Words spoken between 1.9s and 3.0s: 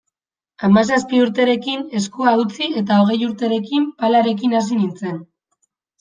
eskua utzi eta